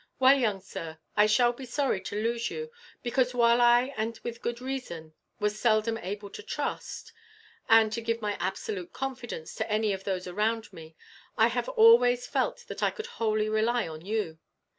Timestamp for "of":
9.93-10.03